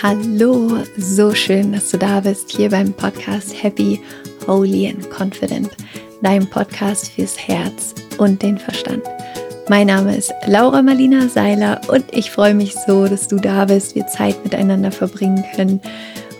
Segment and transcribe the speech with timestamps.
[0.00, 4.00] Hallo, so schön, dass du da bist hier beim Podcast Happy,
[4.46, 5.70] Holy and Confident,
[6.22, 9.02] deinem Podcast fürs Herz und den Verstand.
[9.68, 13.96] Mein Name ist Laura Marlina Seiler und ich freue mich so, dass du da bist,
[13.96, 15.80] wir Zeit miteinander verbringen können.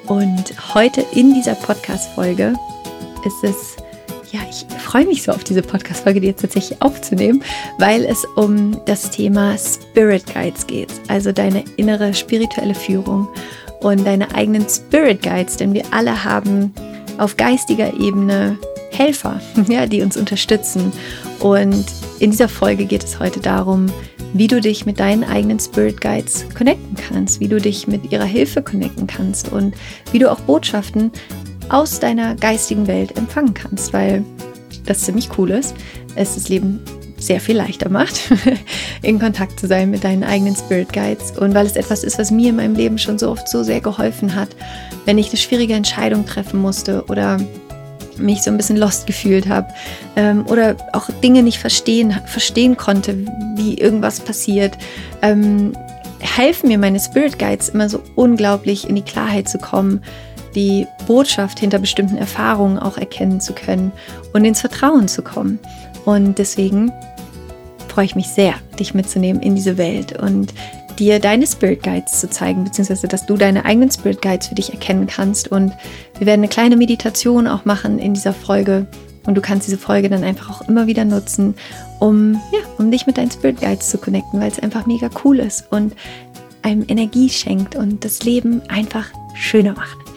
[0.06, 2.54] Und heute in dieser Podcast-Folge
[3.26, 3.76] ist es
[4.32, 7.42] ja, ich freue mich so auf diese Podcast-Folge, die jetzt tatsächlich aufzunehmen,
[7.78, 10.92] weil es um das Thema Spirit Guides geht.
[11.08, 13.28] Also deine innere spirituelle Führung
[13.80, 16.72] und deine eigenen Spirit Guides, denn wir alle haben
[17.18, 18.58] auf geistiger Ebene
[18.90, 20.92] Helfer, ja, die uns unterstützen.
[21.40, 21.86] Und
[22.18, 23.86] in dieser Folge geht es heute darum,
[24.34, 28.24] wie du dich mit deinen eigenen Spirit Guides connecten kannst, wie du dich mit ihrer
[28.24, 29.74] Hilfe connecten kannst und
[30.12, 31.12] wie du auch Botschaften
[31.68, 34.24] aus deiner geistigen Welt empfangen kannst, weil
[34.86, 35.74] das ziemlich cool ist.
[36.14, 36.80] Es das Leben
[37.18, 38.20] sehr viel leichter macht,
[39.02, 42.30] in Kontakt zu sein mit deinen eigenen Spirit Guides und weil es etwas ist, was
[42.30, 44.50] mir in meinem Leben schon so oft so sehr geholfen hat,
[45.04, 47.38] wenn ich eine schwierige Entscheidung treffen musste oder
[48.18, 49.68] mich so ein bisschen lost gefühlt habe
[50.16, 53.16] ähm, oder auch Dinge nicht verstehen, verstehen konnte,
[53.56, 54.76] wie irgendwas passiert,
[55.22, 55.72] ähm,
[56.20, 60.02] helfen mir meine Spirit Guides immer so unglaublich in die Klarheit zu kommen,
[60.58, 63.92] die Botschaft hinter bestimmten Erfahrungen auch erkennen zu können
[64.32, 65.60] und ins Vertrauen zu kommen.
[66.04, 66.90] Und deswegen
[67.86, 70.52] freue ich mich sehr, dich mitzunehmen in diese Welt und
[70.98, 74.72] dir deine Spirit Guides zu zeigen, beziehungsweise dass du deine eigenen Spirit Guides für dich
[74.72, 75.46] erkennen kannst.
[75.46, 75.72] Und
[76.18, 78.88] wir werden eine kleine Meditation auch machen in dieser Folge.
[79.26, 81.54] Und du kannst diese Folge dann einfach auch immer wieder nutzen,
[82.00, 85.38] um, ja, um dich mit deinen Spirit Guides zu connecten, weil es einfach mega cool
[85.38, 85.94] ist und
[86.62, 90.07] einem Energie schenkt und das Leben einfach schöner macht.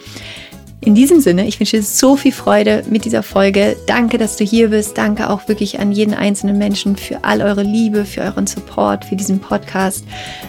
[0.84, 3.76] In diesem Sinne, ich wünsche dir so viel Freude mit dieser Folge.
[3.86, 4.98] Danke, dass du hier bist.
[4.98, 9.14] Danke auch wirklich an jeden einzelnen Menschen für all eure Liebe, für euren Support, für
[9.14, 10.04] diesen Podcast.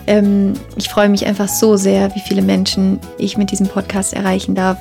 [0.07, 4.55] Ähm, ich freue mich einfach so sehr, wie viele Menschen ich mit diesem Podcast erreichen
[4.55, 4.79] darf.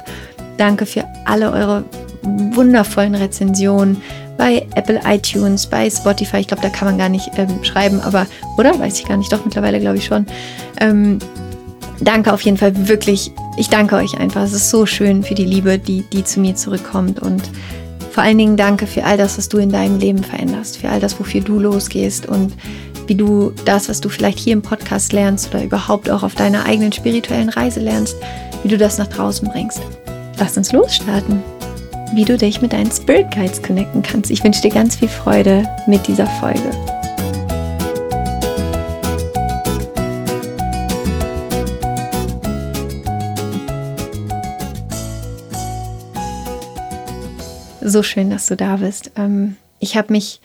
[0.56, 1.84] Danke für alle eure
[2.22, 4.00] wundervollen Rezensionen
[4.38, 6.38] bei Apple iTunes, bei Spotify.
[6.38, 8.26] Ich glaube, da kann man gar nicht ähm, schreiben, aber,
[8.56, 8.78] oder?
[8.78, 9.31] Weiß ich gar nicht.
[9.31, 10.25] Doch, mittlerweile glaube ich schon.
[10.81, 11.19] Ähm,
[12.04, 13.32] danke auf jeden Fall wirklich.
[13.56, 14.42] Ich danke euch einfach.
[14.42, 17.20] Es ist so schön für die Liebe, die, die zu mir zurückkommt.
[17.20, 17.42] Und
[18.10, 21.00] vor allen Dingen danke für all das, was du in deinem Leben veränderst, für all
[21.00, 22.54] das, wofür du losgehst und
[23.06, 26.66] wie du das, was du vielleicht hier im Podcast lernst oder überhaupt auch auf deiner
[26.66, 28.16] eigenen spirituellen Reise lernst,
[28.62, 29.80] wie du das nach draußen bringst.
[30.38, 31.42] Lass uns losstarten.
[32.14, 34.30] Wie du dich mit deinen Spirit Guides connecten kannst.
[34.30, 36.70] Ich wünsche dir ganz viel Freude mit dieser Folge.
[47.92, 49.10] So schön, dass du da bist.
[49.16, 50.41] Ähm, ich habe mich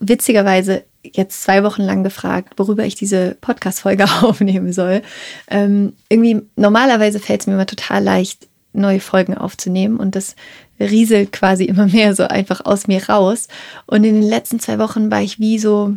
[0.00, 5.02] witzigerweise jetzt zwei Wochen lang gefragt, worüber ich diese Podcast-Folge aufnehmen soll.
[5.48, 10.34] Ähm, irgendwie, normalerweise fällt es mir immer total leicht, neue Folgen aufzunehmen und das
[10.80, 13.46] rieselt quasi immer mehr so einfach aus mir raus.
[13.86, 15.94] Und in den letzten zwei Wochen war ich wie so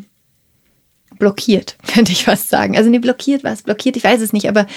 [1.17, 2.77] blockiert, könnte ich fast sagen.
[2.77, 4.67] Also nee, blockiert war es, blockiert, ich weiß es nicht, aber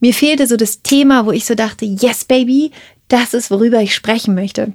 [0.00, 2.70] mir fehlte so das Thema, wo ich so dachte, yes, baby,
[3.08, 4.72] das ist, worüber ich sprechen möchte.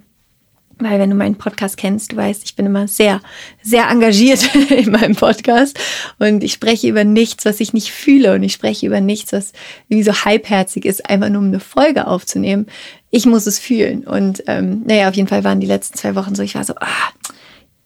[0.83, 3.21] Weil wenn du meinen Podcast kennst, du weißt, ich bin immer sehr,
[3.61, 5.79] sehr engagiert in meinem Podcast
[6.19, 9.53] und ich spreche über nichts, was ich nicht fühle und ich spreche über nichts, was
[9.89, 12.65] irgendwie so halbherzig ist, einfach nur um eine Folge aufzunehmen.
[13.09, 16.35] Ich muss es fühlen und ähm, naja, auf jeden Fall waren die letzten zwei Wochen
[16.35, 17.11] so, ich war so, ah,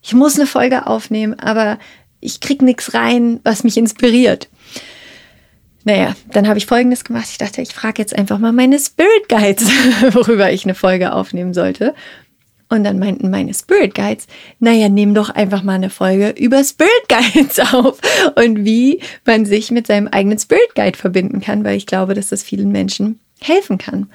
[0.01, 1.79] ich muss eine Folge aufnehmen, aber
[2.19, 4.49] ich krieg nichts rein, was mich inspiriert.
[5.83, 7.27] Naja, dann habe ich Folgendes gemacht.
[7.29, 9.69] Ich dachte, ich frage jetzt einfach mal meine Spirit Guides,
[10.15, 11.93] worüber ich eine Folge aufnehmen sollte.
[12.75, 14.27] Und dann meinten meine Spirit Guides,
[14.59, 17.99] naja, nimm doch einfach mal eine Folge über Spirit Guides auf
[18.35, 22.27] und wie man sich mit seinem eigenen Spirit Guide verbinden kann, weil ich glaube, dass
[22.27, 24.09] das vielen Menschen helfen kann.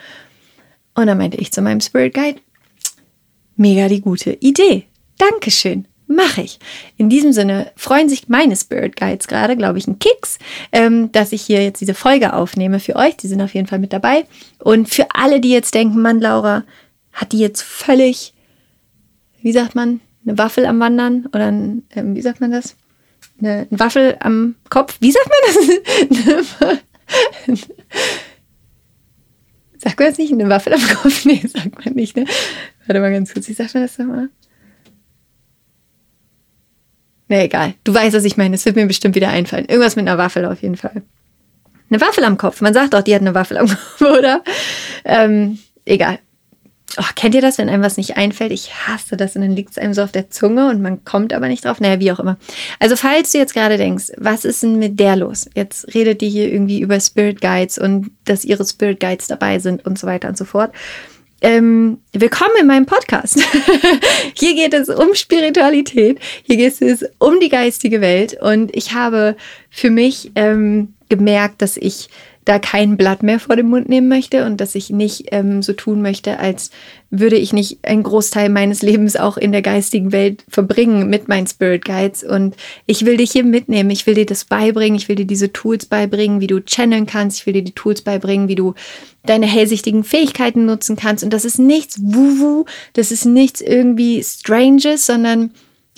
[0.95, 2.39] Und dann meinte ich zu meinem Spirit Guide,
[3.57, 4.85] mega die gute Idee.
[5.17, 5.87] Dankeschön.
[6.07, 6.59] Mache ich.
[6.99, 10.39] In diesem Sinne freuen sich meine Spirit Guides gerade, glaube ich, ein Kicks,
[10.73, 13.17] ähm, dass ich hier jetzt diese Folge aufnehme für euch.
[13.17, 14.27] Die sind auf jeden Fall mit dabei.
[14.59, 16.65] Und für alle, die jetzt denken, Mann, Laura,
[17.13, 18.35] hat die jetzt völlig
[19.43, 22.77] wie sagt man, eine Waffel am Wandern oder ein, äh, wie sagt man das?
[23.41, 24.97] Eine, eine Waffel am Kopf.
[25.01, 26.49] Wie sagt man das?
[29.79, 30.33] sagt man das nicht?
[30.33, 31.25] Eine Waffel am Kopf?
[31.25, 32.17] Nee, sagt man nicht.
[32.17, 32.27] Ne?
[32.87, 34.29] Warte mal ganz kurz, wie sagt man das nochmal?
[37.29, 37.75] Nee, egal.
[37.85, 38.57] Du weißt, was ich meine.
[38.57, 39.67] Es wird mir bestimmt wieder einfallen.
[39.67, 41.03] Irgendwas mit einer Waffel auf jeden Fall.
[41.89, 42.61] Eine Waffel am Kopf.
[42.61, 44.43] Man sagt auch, die hat eine Waffel am Kopf, oder?
[45.05, 46.19] Ähm, egal
[46.99, 48.53] Oh, kennt ihr das, wenn einem was nicht einfällt?
[48.53, 51.33] Ich hasse das und dann liegt es einem so auf der Zunge und man kommt
[51.33, 51.81] aber nicht drauf.
[51.81, 52.37] Naja, wie auch immer.
[52.81, 55.49] Also, falls du jetzt gerade denkst, was ist denn mit der los?
[55.55, 59.87] Jetzt redet die hier irgendwie über Spirit Guides und dass ihre Spirit Guides dabei sind
[59.87, 60.73] und so weiter und so fort.
[61.43, 63.41] Ähm, willkommen in meinem Podcast.
[64.35, 69.37] hier geht es um Spiritualität, hier geht es um die geistige Welt und ich habe
[69.71, 72.11] für mich ähm, gemerkt, dass ich
[72.51, 75.73] da kein Blatt mehr vor den Mund nehmen möchte und dass ich nicht ähm, so
[75.73, 76.73] tun möchte, als
[77.09, 81.47] würde ich nicht einen Großteil meines Lebens auch in der geistigen Welt verbringen mit meinen
[81.47, 82.25] Spirit Guides.
[82.25, 82.57] Und
[82.87, 85.87] ich will dich hier mitnehmen, ich will dir das beibringen, ich will dir diese Tools
[85.87, 88.75] beibringen, wie du channeln kannst, ich will dir die Tools beibringen, wie du
[89.25, 91.23] deine hellsichtigen Fähigkeiten nutzen kannst.
[91.23, 92.65] Und das ist nichts Wuhu,
[92.95, 95.53] das ist nichts irgendwie Stranges, sondern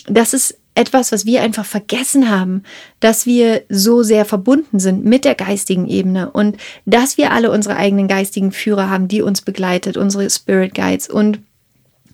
[0.06, 2.62] das ist etwas, was wir einfach vergessen haben,
[3.00, 7.76] dass wir so sehr verbunden sind mit der geistigen Ebene und dass wir alle unsere
[7.76, 11.40] eigenen geistigen Führer haben, die uns begleitet, unsere Spirit Guides und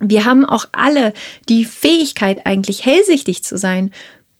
[0.00, 1.12] wir haben auch alle
[1.48, 3.90] die Fähigkeit, eigentlich hellsichtig zu sein.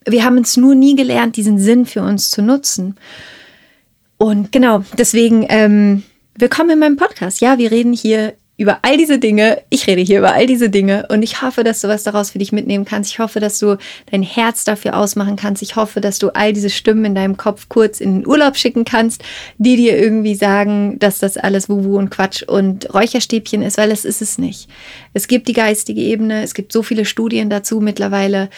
[0.07, 2.97] Wir haben es nur nie gelernt, diesen Sinn für uns zu nutzen.
[4.19, 6.05] Und genau, deswegen, ähm,
[6.37, 7.41] willkommen in meinem Podcast.
[7.41, 9.63] Ja, wir reden hier über all diese Dinge.
[9.71, 12.39] Ich rede hier über all diese Dinge und ich hoffe, dass du was daraus für
[12.39, 13.13] dich mitnehmen kannst.
[13.13, 13.79] Ich hoffe, dass du
[14.11, 15.63] dein Herz dafür ausmachen kannst.
[15.63, 18.85] Ich hoffe, dass du all diese Stimmen in deinem Kopf kurz in den Urlaub schicken
[18.85, 19.23] kannst,
[19.59, 24.05] die dir irgendwie sagen, dass das alles Wuwu und Quatsch und Räucherstäbchen ist, weil es
[24.05, 24.69] ist es nicht.
[25.15, 28.51] Es gibt die geistige Ebene, es gibt so viele Studien dazu mittlerweile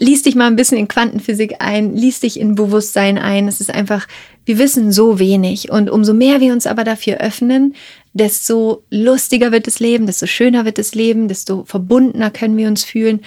[0.00, 3.48] lies dich mal ein bisschen in Quantenphysik ein, lies dich in Bewusstsein ein.
[3.48, 4.08] Es ist einfach,
[4.46, 5.70] wir wissen so wenig.
[5.70, 7.74] Und umso mehr wir uns aber dafür öffnen,
[8.12, 12.84] desto lustiger wird das Leben, desto schöner wird das Leben, desto verbundener können wir uns
[12.84, 13.20] fühlen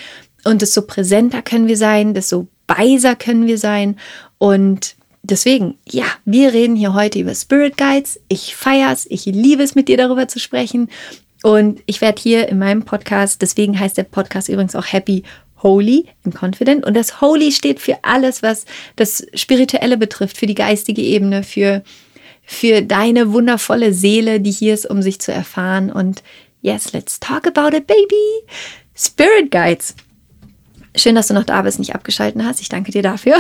[0.43, 3.97] und desto präsenter können wir sein, desto weiser können wir sein.
[4.37, 8.19] Und deswegen, ja, wir reden hier heute über Spirit Guides.
[8.27, 10.89] Ich feier's, ich liebe es, mit dir darüber zu sprechen.
[11.43, 15.23] Und ich werde hier in meinem Podcast, deswegen heißt der Podcast übrigens auch Happy
[15.61, 16.85] Holy and Confident.
[16.85, 18.65] Und das Holy steht für alles, was
[18.95, 21.83] das Spirituelle betrifft, für die geistige Ebene, für
[22.43, 25.91] für deine wundervolle Seele, die hier ist, um sich zu erfahren.
[25.91, 26.23] Und
[26.61, 28.43] yes, let's talk about it, baby.
[28.95, 29.95] Spirit Guides.
[30.95, 32.61] Schön, dass du noch da bist, nicht abgeschalten hast.
[32.61, 33.37] Ich danke dir dafür.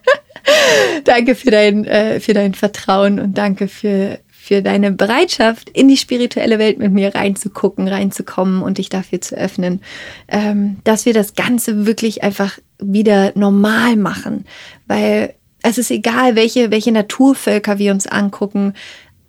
[1.04, 5.96] danke für dein, äh, für dein Vertrauen und danke für, für deine Bereitschaft, in die
[5.96, 9.80] spirituelle Welt mit mir reinzugucken, reinzukommen und dich dafür zu öffnen,
[10.26, 14.44] ähm, dass wir das Ganze wirklich einfach wieder normal machen.
[14.88, 18.74] Weil es ist egal, welche, welche Naturvölker wir uns angucken.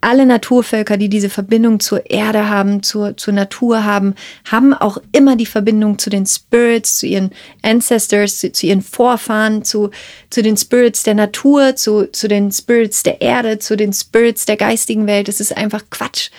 [0.00, 4.14] Alle Naturvölker, die diese Verbindung zur Erde haben, zur, zur Natur haben,
[4.50, 7.30] haben auch immer die Verbindung zu den Spirits, zu ihren
[7.62, 9.90] Ancestors, zu, zu ihren Vorfahren, zu,
[10.28, 14.56] zu den Spirits der Natur, zu, zu den Spirits der Erde, zu den Spirits der
[14.56, 15.28] geistigen Welt.
[15.28, 16.30] Es ist einfach Quatsch,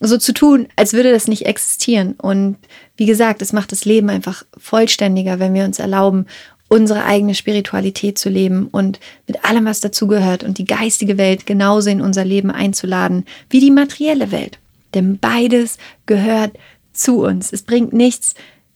[0.00, 2.14] so zu tun, als würde das nicht existieren.
[2.14, 2.56] Und
[2.96, 6.26] wie gesagt, es macht das Leben einfach vollständiger, wenn wir uns erlauben,
[6.70, 11.90] unsere eigene Spiritualität zu leben und mit allem, was dazugehört und die geistige Welt genauso
[11.90, 14.58] in unser Leben einzuladen wie die materielle Welt.
[14.94, 16.52] Denn beides gehört
[16.92, 17.52] zu uns.
[17.52, 18.34] Es bringt nichts,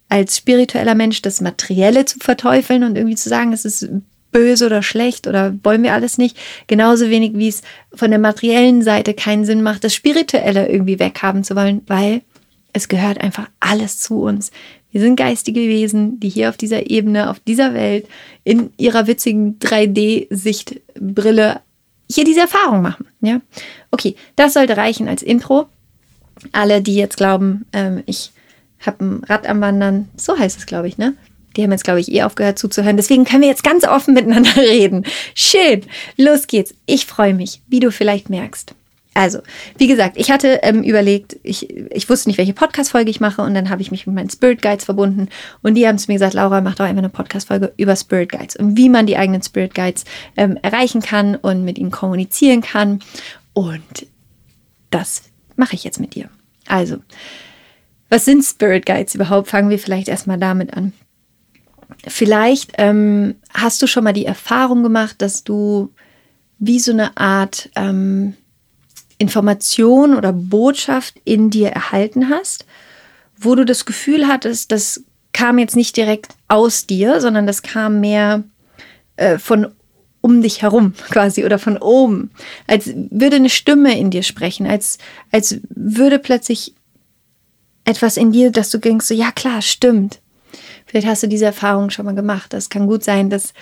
[0.08, 3.88] als spiritueller Mensch das Materielle zu verteufeln und irgendwie zu sagen, es ist
[4.32, 6.36] böse oder schlecht oder wollen wir alles nicht.
[6.66, 7.62] Genauso wenig wie es
[7.94, 12.22] von der materiellen Seite keinen Sinn macht, das Spirituelle irgendwie weghaben zu wollen, weil
[12.72, 14.50] es gehört einfach alles zu uns.
[14.94, 18.06] Wir sind geistige Wesen, die hier auf dieser Ebene, auf dieser Welt,
[18.44, 21.62] in ihrer witzigen 3D-Sichtbrille
[22.08, 23.06] hier diese Erfahrung machen.
[23.20, 23.40] Ja?
[23.90, 25.66] Okay, das sollte reichen als Intro.
[26.52, 28.30] Alle, die jetzt glauben, ähm, ich
[28.86, 31.14] habe ein Rad am Wandern, so heißt es, glaube ich, ne?
[31.56, 32.96] Die haben jetzt, glaube ich, eh aufgehört zuzuhören.
[32.96, 35.04] Deswegen können wir jetzt ganz offen miteinander reden.
[35.34, 35.82] Schön.
[36.16, 36.72] Los geht's.
[36.86, 38.76] Ich freue mich, wie du vielleicht merkst.
[39.16, 39.38] Also,
[39.78, 43.54] wie gesagt, ich hatte ähm, überlegt, ich, ich wusste nicht, welche Podcast-Folge ich mache und
[43.54, 45.28] dann habe ich mich mit meinen Spirit Guides verbunden
[45.62, 48.56] und die haben zu mir gesagt, Laura, mach doch einfach eine Podcast-Folge über Spirit Guides
[48.56, 50.04] und wie man die eigenen Spirit Guides
[50.36, 52.98] ähm, erreichen kann und mit ihnen kommunizieren kann.
[53.52, 54.06] Und
[54.90, 55.22] das
[55.54, 56.28] mache ich jetzt mit dir.
[56.66, 56.96] Also,
[58.08, 59.48] was sind Spirit Guides überhaupt?
[59.48, 60.92] Fangen wir vielleicht erstmal damit an.
[62.06, 65.92] Vielleicht ähm, hast du schon mal die Erfahrung gemacht, dass du
[66.58, 68.34] wie so eine Art ähm,
[69.18, 72.66] Information oder Botschaft in dir erhalten hast,
[73.36, 78.00] wo du das Gefühl hattest, das kam jetzt nicht direkt aus dir, sondern das kam
[78.00, 78.44] mehr
[79.16, 79.68] äh, von
[80.20, 82.30] um dich herum quasi oder von oben,
[82.66, 84.98] als würde eine Stimme in dir sprechen, als,
[85.30, 86.74] als würde plötzlich
[87.84, 90.20] etwas in dir, dass du denkst, so, ja klar, stimmt.
[90.86, 92.52] Vielleicht hast du diese Erfahrung schon mal gemacht.
[92.52, 93.52] Das kann gut sein, dass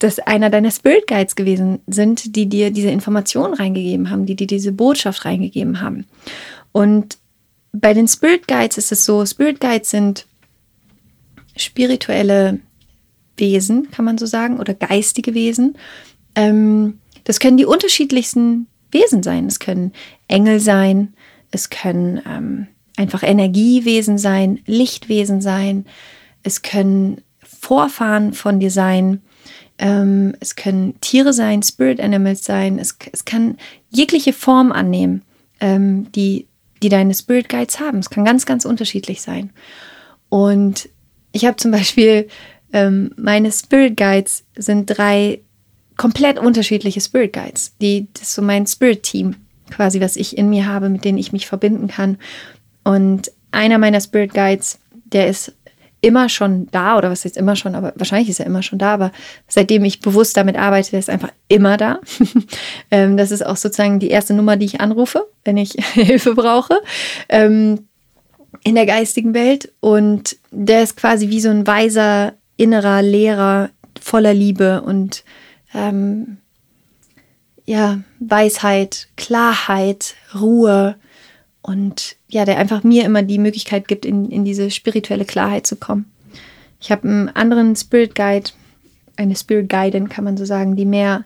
[0.00, 4.46] das einer deiner Spirit Guides gewesen sind, die dir diese Information reingegeben haben, die dir
[4.46, 6.06] diese Botschaft reingegeben haben.
[6.72, 7.18] Und
[7.72, 10.26] bei den Spirit Guides ist es so, Spirit Guides sind
[11.54, 12.60] spirituelle
[13.36, 15.76] Wesen, kann man so sagen, oder geistige Wesen.
[16.34, 19.46] Ähm, das können die unterschiedlichsten Wesen sein.
[19.46, 19.92] Es können
[20.28, 21.14] Engel sein,
[21.50, 25.84] es können ähm, einfach Energiewesen sein, Lichtwesen sein,
[26.42, 29.20] es können Vorfahren von dir sein,
[29.80, 33.56] ähm, es können Tiere sein, Spirit Animals sein, es, es kann
[33.88, 35.22] jegliche Form annehmen,
[35.58, 36.46] ähm, die,
[36.82, 37.98] die deine Spirit Guides haben.
[37.98, 39.50] Es kann ganz, ganz unterschiedlich sein.
[40.28, 40.90] Und
[41.32, 42.28] ich habe zum Beispiel
[42.74, 45.40] ähm, meine Spirit Guides sind drei
[45.96, 47.74] komplett unterschiedliche Spirit Guides.
[47.80, 49.36] Die, das ist so mein Spirit Team,
[49.70, 52.18] quasi, was ich in mir habe, mit denen ich mich verbinden kann.
[52.84, 55.54] Und einer meiner Spirit Guides, der ist
[56.00, 58.94] immer schon da, oder was jetzt immer schon, aber wahrscheinlich ist er immer schon da,
[58.94, 59.12] aber
[59.48, 62.00] seitdem ich bewusst damit arbeite, ist einfach immer da.
[62.92, 66.74] Ähm, das ist auch sozusagen die erste Nummer, die ich anrufe, wenn ich Hilfe brauche
[67.28, 67.86] ähm,
[68.64, 69.72] in der geistigen Welt.
[69.78, 75.24] Und der ist quasi wie so ein weiser, innerer Lehrer voller Liebe und
[75.72, 76.38] ähm,
[77.64, 80.96] ja, Weisheit, Klarheit, Ruhe
[81.62, 85.76] und ja, der einfach mir immer die Möglichkeit gibt, in, in diese spirituelle Klarheit zu
[85.76, 86.10] kommen.
[86.80, 88.50] Ich habe einen anderen Spirit Guide,
[89.16, 91.24] eine Spirit Guidin, kann man so sagen, die mehr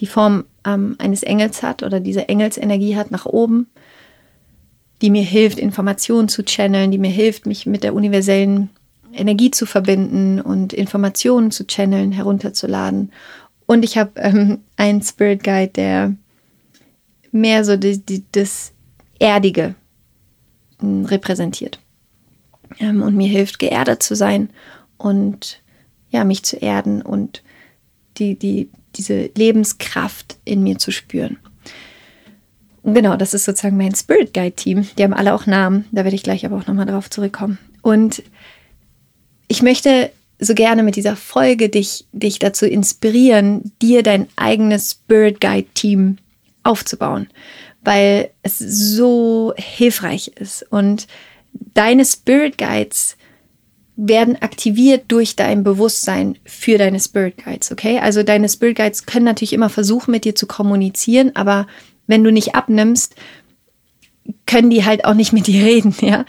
[0.00, 3.68] die Form ähm, eines Engels hat oder diese Engelsenergie hat nach oben,
[5.00, 8.70] die mir hilft, Informationen zu channeln, die mir hilft, mich mit der universellen
[9.12, 13.12] Energie zu verbinden und Informationen zu channeln, herunterzuladen.
[13.66, 16.14] Und ich habe ähm, einen Spirit Guide, der
[17.32, 18.72] mehr so die, die, das
[19.18, 19.74] Erdige
[20.80, 21.78] hm, repräsentiert
[22.78, 24.50] ähm, und mir hilft, geerdet zu sein
[24.96, 25.62] und
[26.10, 27.42] ja, mich zu erden und
[28.18, 31.38] die, die, diese Lebenskraft in mir zu spüren.
[32.82, 34.86] Und genau, das ist sozusagen mein Spirit Guide Team.
[34.96, 37.58] Die haben alle auch Namen, da werde ich gleich aber auch nochmal drauf zurückkommen.
[37.82, 38.22] Und
[39.48, 45.40] ich möchte so gerne mit dieser Folge dich, dich dazu inspirieren, dir dein eigenes Spirit
[45.40, 46.18] Guide Team
[46.62, 47.28] aufzubauen,
[47.86, 50.66] weil es so hilfreich ist.
[50.70, 51.06] Und
[51.52, 53.16] deine Spirit Guides
[53.94, 58.00] werden aktiviert durch dein Bewusstsein für deine Spirit Guides, okay?
[58.00, 61.68] Also deine Spirit Guides können natürlich immer versuchen, mit dir zu kommunizieren, aber
[62.08, 63.14] wenn du nicht abnimmst,
[64.46, 66.24] können die halt auch nicht mit dir reden, ja.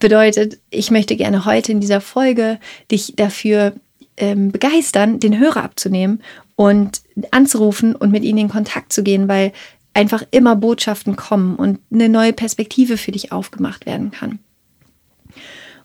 [0.00, 2.58] Bedeutet, ich möchte gerne heute in dieser Folge
[2.90, 3.74] dich dafür
[4.16, 6.22] ähm, begeistern, den Hörer abzunehmen
[6.56, 9.52] und anzurufen und mit ihnen in Kontakt zu gehen, weil
[9.94, 14.38] einfach immer Botschaften kommen und eine neue Perspektive für dich aufgemacht werden kann.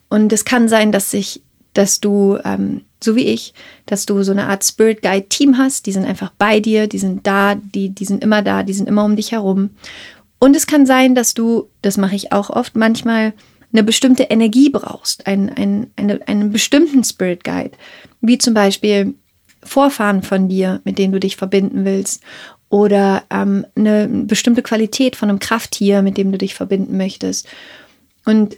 [0.09, 1.41] Und es kann sein, dass sich,
[1.73, 3.53] dass du, ähm, so wie ich,
[3.85, 6.99] dass du so eine Art Spirit Guide Team hast, die sind einfach bei dir, die
[6.99, 9.71] sind da, die, die sind immer da, die sind immer um dich herum.
[10.39, 13.33] Und es kann sein, dass du, das mache ich auch oft, manchmal
[13.73, 17.71] eine bestimmte Energie brauchst, einen, einen, eine, einen bestimmten Spirit Guide,
[18.21, 19.15] wie zum Beispiel
[19.63, 22.23] Vorfahren von dir, mit denen du dich verbinden willst,
[22.69, 27.47] oder ähm, eine bestimmte Qualität von einem Krafttier, mit dem du dich verbinden möchtest.
[28.25, 28.57] Und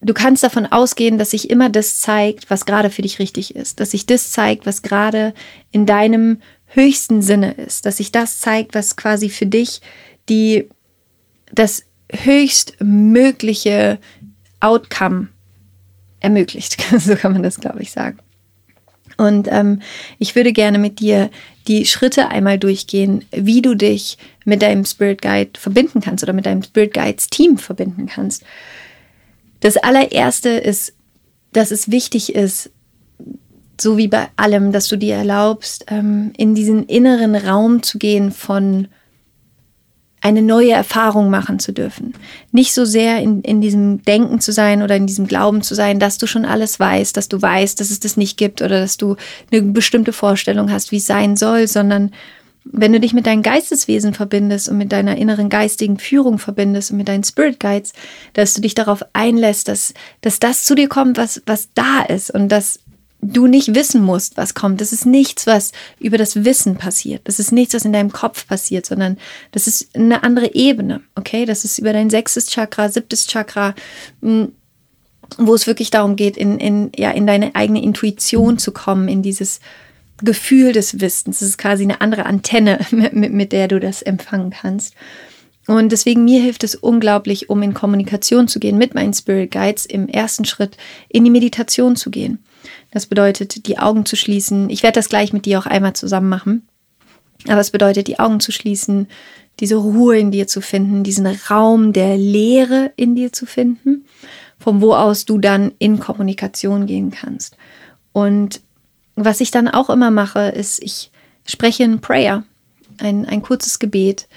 [0.00, 3.80] du kannst davon ausgehen, dass sich immer das zeigt, was gerade für dich richtig ist,
[3.80, 5.34] dass sich das zeigt, was gerade
[5.70, 9.80] in deinem höchsten Sinne ist, dass sich das zeigt, was quasi für dich
[10.28, 10.68] die
[11.52, 13.98] das höchstmögliche
[14.60, 15.28] Outcome
[16.20, 16.80] ermöglicht.
[16.98, 18.18] so kann man das, glaube ich, sagen.
[19.16, 19.80] Und ähm,
[20.18, 21.30] ich würde gerne mit dir
[21.68, 26.46] die Schritte einmal durchgehen, wie du dich mit deinem Spirit Guide verbinden kannst oder mit
[26.46, 28.44] deinem Spirit Guides Team verbinden kannst.
[29.60, 30.94] Das allererste ist,
[31.52, 32.70] dass es wichtig ist,
[33.80, 38.32] so wie bei allem, dass du dir erlaubst, ähm, in diesen inneren Raum zu gehen
[38.32, 38.88] von
[40.22, 42.14] eine neue Erfahrung machen zu dürfen.
[42.52, 45.98] Nicht so sehr in, in diesem Denken zu sein oder in diesem Glauben zu sein,
[45.98, 48.96] dass du schon alles weißt, dass du weißt, dass es das nicht gibt oder dass
[48.96, 49.16] du
[49.50, 52.12] eine bestimmte Vorstellung hast, wie es sein soll, sondern
[52.64, 56.98] wenn du dich mit deinem Geisteswesen verbindest und mit deiner inneren geistigen Führung verbindest und
[56.98, 57.92] mit deinen Spirit Guides,
[58.34, 62.32] dass du dich darauf einlässt, dass, dass das zu dir kommt, was, was da ist
[62.32, 62.78] und dass
[63.22, 64.80] du nicht wissen musst, was kommt.
[64.80, 67.22] Das ist nichts, was über das Wissen passiert.
[67.24, 69.16] Das ist nichts, was in deinem Kopf passiert, sondern
[69.52, 71.00] das ist eine andere Ebene.
[71.14, 73.74] Okay, das ist über dein sechstes Chakra, siebtes Chakra,
[74.20, 74.52] hm,
[75.38, 79.22] wo es wirklich darum geht, in, in, ja, in deine eigene Intuition zu kommen, in
[79.22, 79.60] dieses
[80.18, 81.38] Gefühl des Wissens.
[81.38, 84.94] Das ist quasi eine andere Antenne, mit, mit der du das empfangen kannst.
[85.68, 89.86] Und deswegen mir hilft es unglaublich, um in Kommunikation zu gehen mit meinen Spirit Guides,
[89.86, 90.76] im ersten Schritt
[91.08, 92.40] in die Meditation zu gehen.
[92.90, 94.70] Das bedeutet, die Augen zu schließen.
[94.70, 96.68] Ich werde das gleich mit dir auch einmal zusammen machen.
[97.48, 99.08] Aber es bedeutet, die Augen zu schließen,
[99.60, 104.06] diese Ruhe in dir zu finden, diesen Raum der Leere in dir zu finden,
[104.58, 107.56] von wo aus du dann in Kommunikation gehen kannst.
[108.12, 108.60] Und
[109.14, 111.10] was ich dann auch immer mache, ist, ich
[111.44, 112.44] spreche ein Prayer,
[112.98, 114.28] ein, ein kurzes Gebet,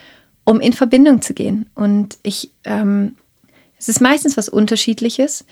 [0.44, 1.70] um in Verbindung zu gehen.
[1.76, 3.16] Und ich, ähm,
[3.78, 5.46] es ist meistens was Unterschiedliches.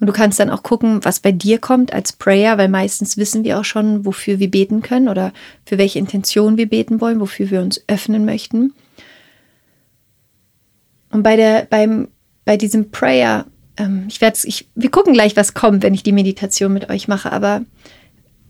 [0.00, 3.42] Und du kannst dann auch gucken, was bei dir kommt als Prayer, weil meistens wissen
[3.42, 5.32] wir auch schon, wofür wir beten können oder
[5.66, 8.74] für welche Intention wir beten wollen, wofür wir uns öffnen möchten.
[11.10, 12.08] Und bei, der, beim,
[12.44, 16.12] bei diesem Prayer, ähm, ich werde ich, wir gucken gleich, was kommt, wenn ich die
[16.12, 17.62] Meditation mit euch mache, aber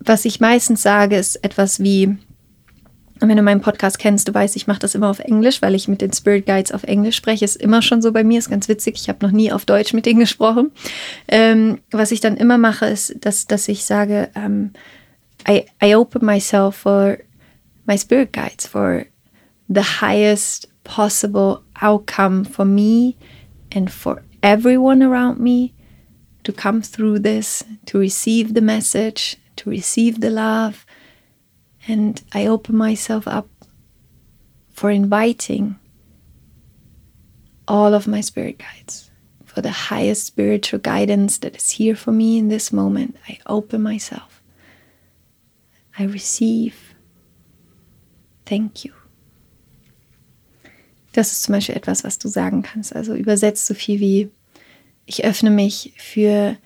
[0.01, 2.17] was ich meistens sage, ist etwas wie,
[3.21, 5.75] und wenn du meinen Podcast kennst, du weißt, ich mache das immer auf Englisch, weil
[5.75, 7.45] ich mit den Spirit Guides auf Englisch spreche.
[7.45, 8.97] Ist immer schon so bei mir, ist ganz witzig.
[8.97, 10.71] Ich habe noch nie auf Deutsch mit denen gesprochen.
[11.27, 14.73] Ähm, was ich dann immer mache, ist, dass, dass ich sage, um, ähm,
[15.49, 17.19] I, I open myself for
[17.87, 19.07] my Spirit Guides, for
[19.69, 23.15] the highest possible outcome for me
[23.75, 25.73] and for everyone around me
[26.45, 30.87] to come through this, to receive the message, to receive the love
[31.89, 33.49] And I open myself up
[34.71, 35.77] for inviting
[37.67, 39.11] all of my spirit guides,
[39.45, 43.17] for the highest spiritual guidance that is here for me in this moment.
[43.27, 44.43] I open myself.
[45.99, 46.95] I receive.
[48.45, 48.93] Thank you.
[51.13, 52.95] Das ist zum Beispiel etwas, was du sagen kannst.
[52.95, 54.31] Also übersetzt so viel wie,
[55.07, 56.57] ich öffne mich für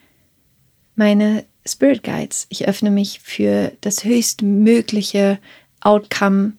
[0.97, 2.47] meine Spirit Guides.
[2.49, 5.39] Ich öffne mich für das höchstmögliche
[5.81, 6.55] Outcome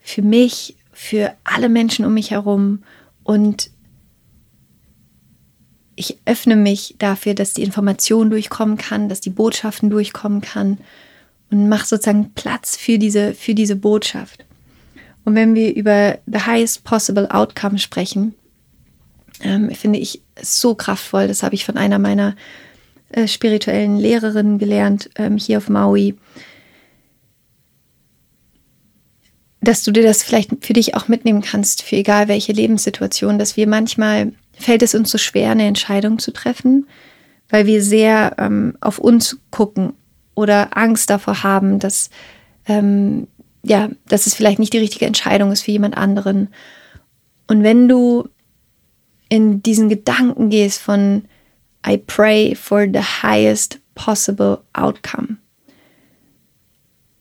[0.00, 2.82] für mich, für alle Menschen um mich herum
[3.24, 3.70] und
[5.96, 10.78] ich öffne mich dafür, dass die Information durchkommen kann, dass die Botschaften durchkommen kann
[11.50, 14.44] und mache sozusagen Platz für diese, für diese Botschaft.
[15.24, 18.34] Und wenn wir über the highest possible outcome sprechen,
[19.40, 21.28] ähm, finde ich so kraftvoll.
[21.28, 22.36] Das habe ich von einer meiner
[23.10, 26.14] äh, spirituellen Lehrerinnen gelernt, ähm, hier auf Maui,
[29.60, 33.56] dass du dir das vielleicht für dich auch mitnehmen kannst, für egal welche Lebenssituation, dass
[33.56, 36.86] wir manchmal fällt es uns so schwer, eine Entscheidung zu treffen,
[37.48, 39.94] weil wir sehr ähm, auf uns gucken
[40.34, 42.10] oder Angst davor haben, dass,
[42.66, 43.26] ähm,
[43.62, 46.48] ja, dass es vielleicht nicht die richtige Entscheidung ist für jemand anderen.
[47.46, 48.28] Und wenn du
[49.28, 51.24] in diesen Gedanken gehst von,
[51.86, 55.38] I pray for the highest possible outcome.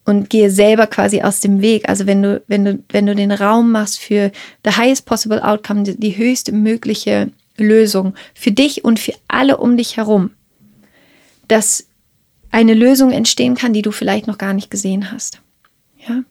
[0.06, 1.90] Und gehe selber quasi aus dem Weg.
[1.90, 4.32] Also wenn du, wenn du, wenn du den Raum machst für
[4.64, 9.76] the highest possible outcome, die, die höchste mögliche Lösung für dich und für alle um
[9.76, 10.32] dich herum,
[11.50, 11.88] dass
[12.52, 15.42] eine Lösung entstehen kann, die du vielleicht noch gar nicht gesehen hast.
[16.08, 16.24] Ja,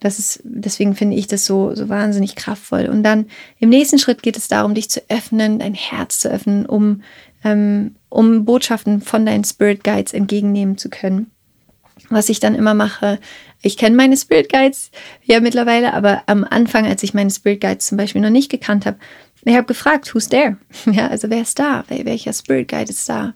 [0.00, 2.86] das ist, deswegen finde ich das so, so wahnsinnig kraftvoll.
[2.86, 3.26] Und dann
[3.58, 7.02] im nächsten Schritt geht es darum, dich zu öffnen, dein Herz zu öffnen, um
[7.44, 11.30] ähm, um Botschaften von deinen Spirit Guides entgegennehmen zu können.
[12.10, 13.18] Was ich dann immer mache,
[13.62, 14.90] ich kenne meine Spirit Guides
[15.22, 18.84] ja mittlerweile, aber am Anfang, als ich meine Spirit Guides zum Beispiel noch nicht gekannt
[18.84, 18.98] habe,
[19.44, 20.56] ich habe gefragt, who's there?
[20.90, 21.84] Ja, also wer ist da?
[21.88, 23.34] Welcher Spirit Guide ist da?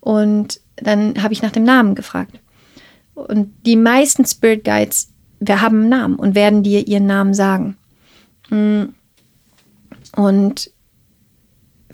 [0.00, 2.38] Und dann habe ich nach dem Namen gefragt.
[3.14, 7.76] Und die meisten Spirit Guides, wir haben einen Namen und werden dir ihren Namen sagen.
[8.50, 8.84] Mm.
[10.14, 10.70] Und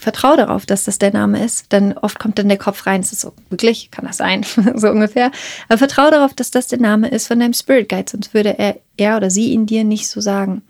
[0.05, 1.73] vertraue darauf, dass das der Name ist.
[1.73, 4.89] Dann oft kommt dann der Kopf rein, ist es so, wirklich, kann das sein, so
[4.89, 5.33] ungefähr.
[5.69, 8.79] Aber vertraue darauf, dass das der Name ist von deinem Spirit Guide, sonst würde er,
[8.97, 10.63] er oder sie ihn dir nicht so sagen.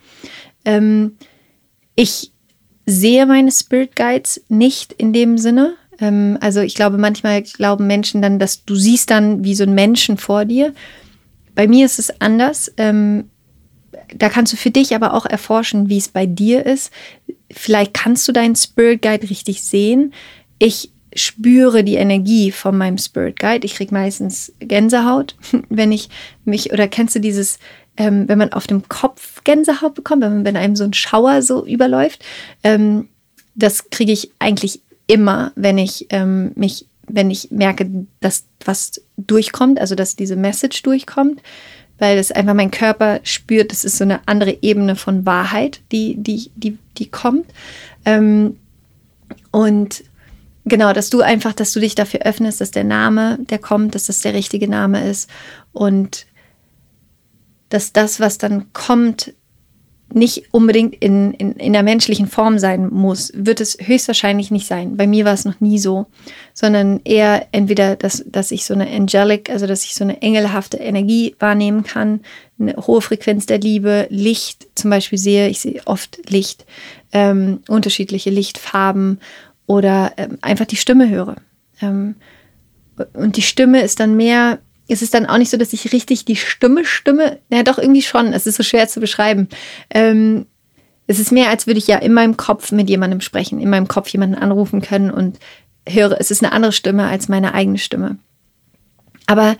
[0.65, 1.17] Ähm,
[1.97, 2.33] ich
[2.87, 5.75] sehe meine Spirit Guides nicht in dem Sinne.
[6.01, 9.75] Ähm, also ich glaube, manchmal glauben Menschen dann, dass du siehst dann wie so ein
[9.75, 10.73] Menschen vor dir.
[11.55, 12.73] Bei mir ist es anders.
[12.77, 13.31] Ähm,
[14.15, 16.93] da kannst du für dich aber auch erforschen, wie es bei dir ist.
[17.51, 20.13] Vielleicht kannst du deinen Spirit Guide richtig sehen.
[20.59, 23.65] Ich spüre die Energie von meinem Spirit Guide.
[23.65, 25.37] Ich kriege meistens Gänsehaut,
[25.69, 26.09] wenn ich
[26.45, 27.59] mich, oder kennst du dieses,
[27.97, 31.65] ähm, wenn man auf dem Kopf Gänsehaut bekommt, wenn, wenn einem so ein Schauer so
[31.65, 32.25] überläuft.
[32.63, 33.09] Ähm,
[33.55, 37.89] das kriege ich eigentlich immer, wenn ich ähm, mich, wenn ich merke,
[38.21, 41.41] dass was durchkommt, also dass diese Message durchkommt
[41.99, 46.17] weil es einfach mein Körper spürt, das ist so eine andere Ebene von Wahrheit, die,
[46.17, 47.47] die, die, die kommt.
[48.05, 48.57] Ähm,
[49.51, 50.05] und
[50.65, 54.07] genau, dass du einfach, dass du dich dafür öffnest, dass der Name, der kommt, dass
[54.07, 55.31] das der richtige Name ist
[55.73, 56.27] und
[57.69, 59.35] dass das, was dann kommt,
[60.13, 64.97] nicht unbedingt in, in, in der menschlichen Form sein muss, wird es höchstwahrscheinlich nicht sein.
[64.97, 66.07] Bei mir war es noch nie so,
[66.53, 70.77] sondern eher entweder, dass, dass ich so eine angelic, also dass ich so eine engelhafte
[70.77, 72.21] Energie wahrnehmen kann,
[72.59, 76.65] eine hohe Frequenz der Liebe, Licht zum Beispiel sehe, ich sehe oft Licht,
[77.13, 79.21] ähm, unterschiedliche Lichtfarben
[79.67, 81.37] oder ähm, einfach die Stimme höre.
[81.81, 82.17] Ähm,
[83.15, 86.25] und die Stimme ist dann mehr es ist dann auch nicht so, dass ich richtig
[86.25, 87.39] die Stimme stimme.
[87.51, 88.33] Ja, doch irgendwie schon.
[88.33, 89.49] Es ist so schwer zu beschreiben.
[89.91, 90.47] Ähm,
[91.07, 93.89] es ist mehr, als würde ich ja in meinem Kopf mit jemandem sprechen, in meinem
[93.89, 95.39] Kopf jemanden anrufen können und
[95.89, 98.19] höre, es ist eine andere Stimme als meine eigene Stimme.
[99.27, 99.57] Aber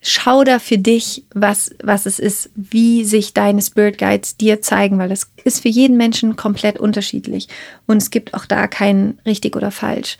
[0.00, 4.98] schau da für dich, was, was es ist, wie sich deine Spirit Guides dir zeigen,
[4.98, 7.48] weil das ist für jeden Menschen komplett unterschiedlich.
[7.86, 10.18] Und es gibt auch da kein richtig oder falsch.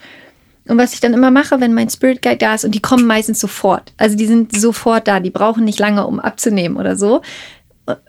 [0.71, 3.05] Und was ich dann immer mache, wenn mein Spirit Guide da ist, und die kommen
[3.05, 3.93] meistens sofort.
[3.97, 7.23] Also die sind sofort da, die brauchen nicht lange, um abzunehmen oder so.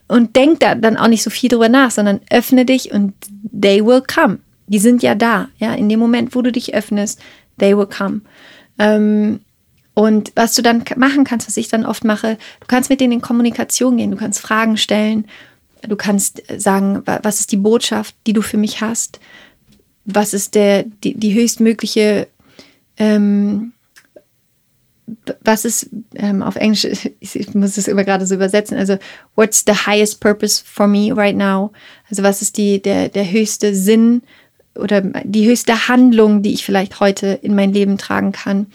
[0.08, 3.14] Und denk da dann auch nicht so viel drüber nach, sondern öffne dich und
[3.52, 4.38] they will come.
[4.68, 5.50] Die sind ja da.
[5.58, 7.20] Ja, in dem Moment, wo du dich öffnest,
[7.58, 8.22] they will come.
[8.78, 9.40] Ähm,
[9.96, 13.14] und was du dann machen kannst, was ich dann oft mache, du kannst mit denen
[13.14, 15.26] in Kommunikation gehen, du kannst Fragen stellen,
[15.82, 19.20] du kannst sagen, was ist die Botschaft, die du für mich hast,
[20.06, 22.28] was ist der, die, die höchstmögliche
[23.02, 23.74] ähm,
[25.44, 26.86] was ist ähm, auf Englisch,
[27.20, 28.98] ich muss es immer gerade so übersetzen, also
[29.36, 31.72] what's the highest purpose for me right now?
[32.10, 34.22] Also was ist die, der, der höchste Sinn
[34.76, 38.68] oder die höchste Handlung, die ich vielleicht heute in mein Leben tragen kann?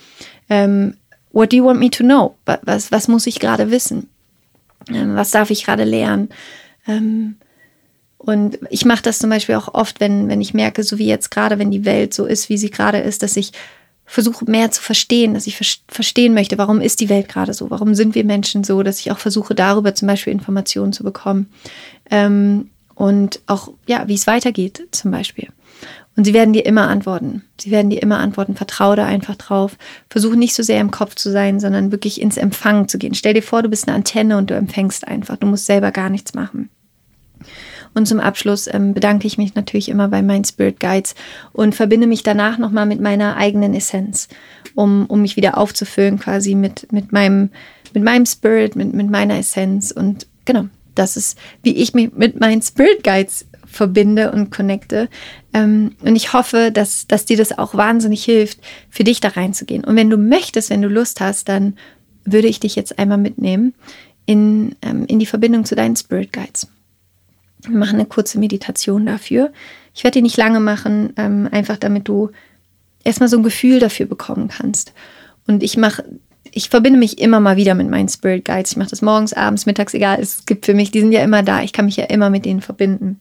[0.50, 0.96] Ähm,
[1.32, 2.36] what do you want me to know?
[2.64, 4.08] Was, was muss ich gerade wissen?
[4.88, 6.30] Ähm, was darf ich gerade lernen?
[6.88, 7.36] Ähm,
[8.18, 11.30] und ich mache das zum Beispiel auch oft, wenn, wenn ich merke, so wie jetzt
[11.30, 13.52] gerade, wenn die Welt so ist, wie sie gerade ist, dass ich
[14.06, 15.56] versuche mehr zu verstehen, dass ich
[15.88, 19.10] verstehen möchte, warum ist die Welt gerade so, warum sind wir Menschen so, dass ich
[19.10, 21.50] auch versuche, darüber zum Beispiel Informationen zu bekommen
[22.10, 25.48] ähm, und auch, ja, wie es weitergeht zum Beispiel.
[26.16, 27.42] Und sie werden dir immer antworten.
[27.60, 28.56] Sie werden dir immer antworten.
[28.56, 29.76] Vertraue da einfach drauf.
[30.08, 33.14] Versuche nicht so sehr im Kopf zu sein, sondern wirklich ins Empfangen zu gehen.
[33.14, 35.36] Stell dir vor, du bist eine Antenne und du empfängst einfach.
[35.36, 36.70] Du musst selber gar nichts machen.
[37.96, 41.14] Und zum Abschluss ähm, bedanke ich mich natürlich immer bei meinen Spirit Guides
[41.54, 44.28] und verbinde mich danach nochmal mit meiner eigenen Essenz,
[44.74, 47.48] um, um mich wieder aufzufüllen quasi mit, mit, meinem,
[47.94, 49.92] mit meinem Spirit, mit, mit meiner Essenz.
[49.92, 55.08] Und genau, das ist, wie ich mich mit meinen Spirit Guides verbinde und connecte.
[55.54, 59.84] Ähm, und ich hoffe, dass, dass dir das auch wahnsinnig hilft, für dich da reinzugehen.
[59.84, 61.78] Und wenn du möchtest, wenn du Lust hast, dann
[62.26, 63.72] würde ich dich jetzt einmal mitnehmen
[64.26, 66.68] in, ähm, in die Verbindung zu deinen Spirit Guides.
[67.68, 69.52] Wir machen eine kurze Meditation dafür.
[69.94, 72.30] Ich werde die nicht lange machen, ähm, einfach damit du
[73.04, 74.92] erstmal so ein Gefühl dafür bekommen kannst.
[75.46, 76.04] Und ich mache,
[76.50, 78.72] ich verbinde mich immer mal wieder mit meinen Spirit Guides.
[78.72, 80.18] Ich mache das morgens, abends, mittags, egal.
[80.20, 81.62] Es gibt für mich, die sind ja immer da.
[81.62, 83.20] Ich kann mich ja immer mit denen verbinden.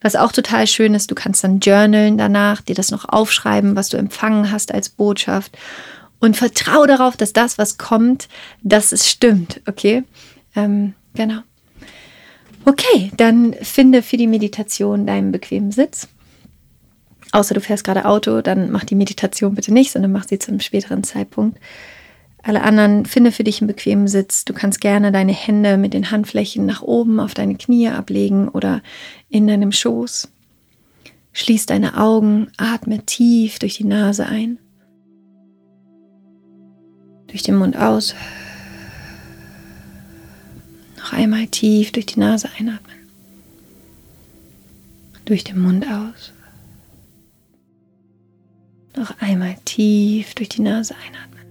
[0.00, 3.88] Was auch total schön ist, du kannst dann journalen danach, dir das noch aufschreiben, was
[3.88, 5.56] du empfangen hast als Botschaft.
[6.18, 8.28] Und vertraue darauf, dass das, was kommt,
[8.62, 9.60] dass es stimmt.
[9.66, 10.04] Okay?
[10.54, 11.40] Ähm, genau.
[12.68, 16.08] Okay, dann finde für die Meditation deinen bequemen Sitz.
[17.30, 20.50] Außer du fährst gerade Auto, dann mach die Meditation bitte nicht, sondern mach sie zu
[20.50, 21.60] einem späteren Zeitpunkt.
[22.42, 24.44] Alle anderen, finde für dich einen bequemen Sitz.
[24.44, 28.82] Du kannst gerne deine Hände mit den Handflächen nach oben auf deine Knie ablegen oder
[29.28, 30.28] in deinem Schoß.
[31.32, 34.58] Schließ deine Augen, atme tief durch die Nase ein,
[37.28, 38.16] durch den Mund aus.
[41.06, 42.96] Noch einmal tief durch die Nase einatmen.
[45.24, 46.32] Durch den Mund aus.
[48.96, 51.46] Noch einmal tief durch die Nase einatmen.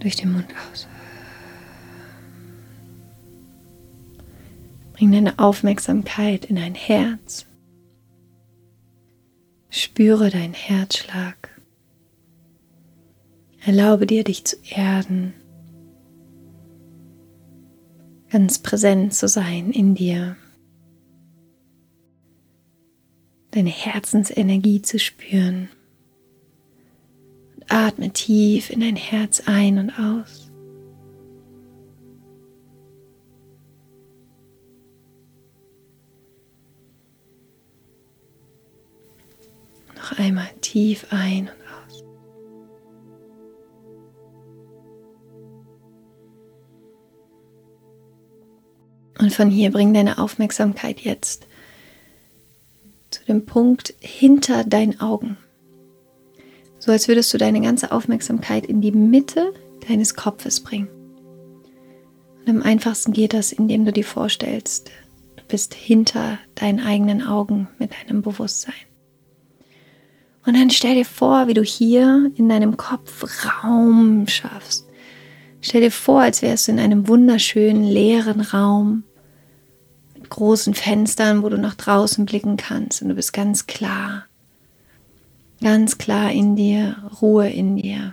[0.00, 0.88] Durch den Mund aus.
[4.94, 7.46] Bring deine Aufmerksamkeit in dein Herz.
[9.70, 11.50] Spüre deinen Herzschlag.
[13.64, 15.32] Erlaube dir, dich zu erden
[18.30, 20.36] ganz präsent zu sein in dir,
[23.52, 25.68] deine Herzensenergie zu spüren.
[27.68, 30.50] Atme tief in dein Herz ein und aus.
[39.96, 41.65] Noch einmal tief ein und
[49.18, 51.46] Und von hier bring deine Aufmerksamkeit jetzt
[53.10, 55.38] zu dem Punkt hinter deinen Augen.
[56.78, 59.52] So als würdest du deine ganze Aufmerksamkeit in die Mitte
[59.88, 60.88] deines Kopfes bringen.
[62.40, 64.90] Und am einfachsten geht das, indem du dir vorstellst,
[65.36, 68.74] du bist hinter deinen eigenen Augen mit deinem Bewusstsein.
[70.44, 73.26] Und dann stell dir vor, wie du hier in deinem Kopf
[73.64, 74.85] Raum schaffst.
[75.68, 79.02] Stell dir vor, als wärst du in einem wunderschönen leeren Raum
[80.14, 84.26] mit großen Fenstern, wo du nach draußen blicken kannst und du bist ganz klar.
[85.60, 88.12] Ganz klar in dir, Ruhe in dir.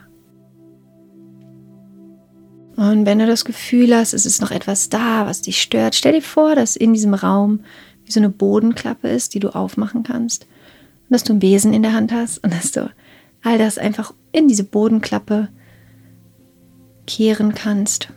[2.76, 6.14] Und wenn du das Gefühl hast, es ist noch etwas da, was dich stört, stell
[6.14, 7.60] dir vor, dass in diesem Raum
[8.04, 10.48] wie so eine Bodenklappe ist, die du aufmachen kannst.
[11.04, 12.92] Und dass du ein Besen in der Hand hast und dass du
[13.44, 15.50] all das einfach in diese Bodenklappe
[17.06, 18.10] kehren kannst.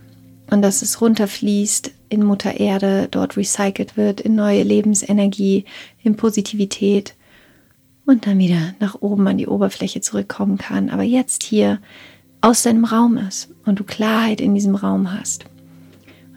[0.51, 5.65] Und dass es runterfließt in Mutter Erde, dort recycelt wird, in neue Lebensenergie,
[6.03, 7.15] in Positivität
[8.05, 10.91] und dann wieder nach oben an die Oberfläche zurückkommen kann.
[10.91, 11.81] Aber jetzt hier
[12.41, 15.47] aus deinem Raum ist und du Klarheit in diesem Raum hast.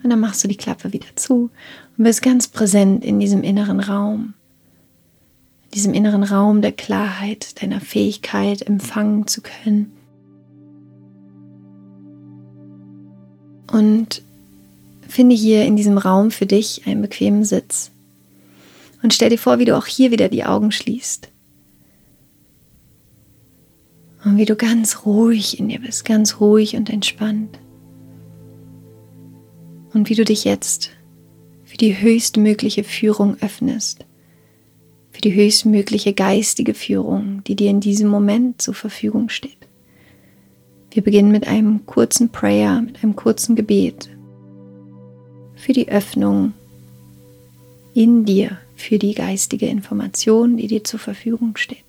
[0.02, 1.50] Und dann machst du die Klappe wieder zu
[1.96, 4.34] und bist ganz präsent in diesem inneren Raum.
[5.66, 9.92] In diesem inneren Raum der Klarheit, deiner Fähigkeit empfangen zu können.
[13.72, 14.22] Und
[15.08, 17.90] finde hier in diesem Raum für dich einen bequemen Sitz.
[19.02, 21.28] Und stell dir vor, wie du auch hier wieder die Augen schließt.
[24.24, 27.58] Und wie du ganz ruhig in dir bist, ganz ruhig und entspannt.
[29.92, 30.90] Und wie du dich jetzt
[31.64, 34.04] für die höchstmögliche Führung öffnest.
[35.12, 39.59] Für die höchstmögliche geistige Führung, die dir in diesem Moment zur Verfügung steht.
[40.90, 44.10] Wir beginnen mit einem kurzen Prayer, mit einem kurzen Gebet
[45.54, 46.54] für die Öffnung
[47.94, 51.84] in dir, für die geistige Information, die dir zur Verfügung steht.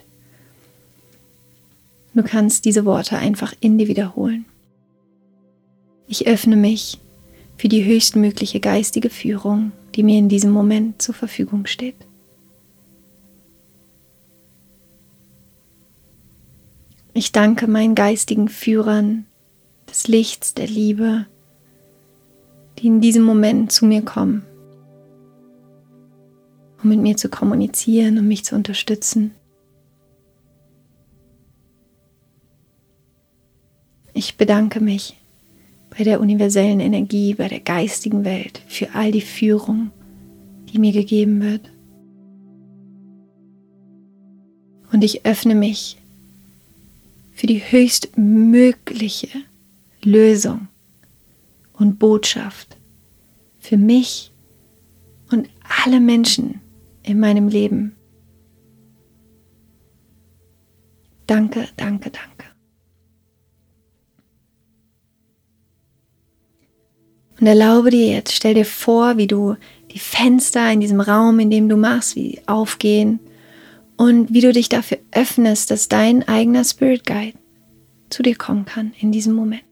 [2.13, 4.45] Du kannst diese Worte einfach in dir wiederholen.
[6.07, 6.99] Ich öffne mich
[7.57, 11.95] für die höchstmögliche geistige Führung, die mir in diesem Moment zur Verfügung steht.
[17.13, 19.25] Ich danke meinen geistigen Führern
[19.89, 21.25] des Lichts, der Liebe,
[22.79, 24.43] die in diesem Moment zu mir kommen,
[26.81, 29.35] um mit mir zu kommunizieren und mich zu unterstützen.
[34.13, 35.17] Ich bedanke mich
[35.89, 39.91] bei der universellen Energie, bei der geistigen Welt für all die Führung,
[40.71, 41.69] die mir gegeben wird.
[44.93, 46.00] Und ich öffne mich
[47.41, 49.29] für die höchstmögliche
[50.03, 50.67] Lösung
[51.73, 52.77] und Botschaft
[53.57, 54.31] für mich
[55.31, 55.49] und
[55.83, 56.61] alle Menschen
[57.01, 57.95] in meinem Leben.
[61.25, 62.45] Danke, danke, danke.
[67.39, 69.55] Und erlaube dir jetzt, stell dir vor, wie du
[69.89, 73.19] die Fenster in diesem Raum, in dem du machst, wie aufgehen
[73.97, 77.37] und wie du dich dafür öffnest, dass dein eigener Spirit Guide
[78.09, 79.63] zu dir kommen kann in diesem Moment.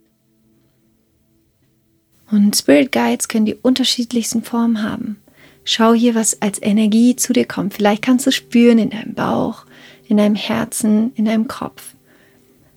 [2.31, 5.17] Und Spirit Guides können die unterschiedlichsten Formen haben.
[5.63, 7.73] Schau hier, was als Energie zu dir kommt.
[7.73, 9.65] Vielleicht kannst du spüren in deinem Bauch,
[10.07, 11.95] in deinem Herzen, in deinem Kopf.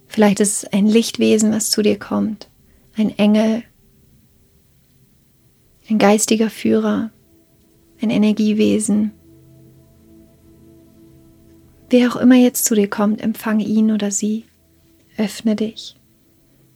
[0.09, 2.49] Vielleicht ist es ein Lichtwesen, was zu dir kommt,
[2.97, 3.63] ein Engel,
[5.89, 7.11] ein geistiger Führer,
[8.03, 9.13] ein Energiewesen.
[11.93, 14.47] Wer auch immer jetzt zu dir kommt, empfange ihn oder sie.
[15.19, 15.95] Öffne dich.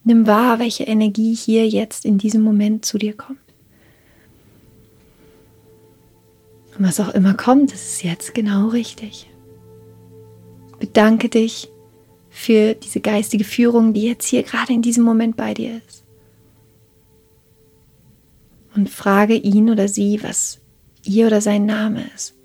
[0.05, 3.41] Nimm wahr, welche Energie hier jetzt in diesem Moment zu dir kommt.
[6.77, 9.31] Und was auch immer kommt, das ist jetzt genau richtig.
[10.81, 11.71] Bedanke dich
[12.29, 16.05] für diese geistige Führung, die jetzt hier gerade in diesem Moment bei dir ist
[18.75, 20.61] und frage ihn oder sie, was
[21.05, 22.36] ihr oder sein Name ist.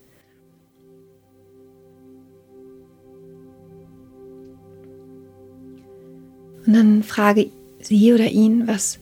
[6.66, 9.00] Und dann frage sie oder ihn, was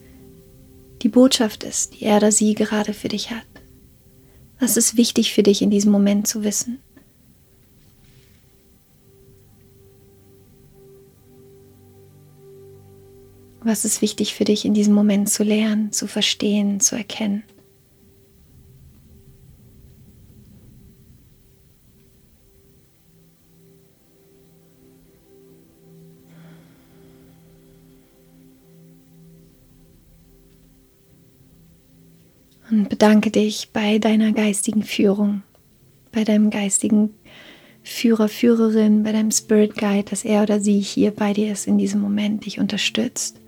[1.01, 3.45] die Botschaft ist, die er oder sie gerade für dich hat.
[4.59, 6.79] Was ist wichtig für dich in diesem Moment zu wissen?
[13.61, 17.43] Was ist wichtig für dich in diesem Moment zu lernen, zu verstehen, zu erkennen?
[32.71, 35.43] Und bedanke dich bei deiner geistigen Führung,
[36.11, 37.13] bei deinem geistigen
[37.81, 41.77] Führer, Führerin, bei deinem Spirit Guide, dass er oder sie hier bei dir ist in
[41.77, 43.39] diesem Moment, dich unterstützt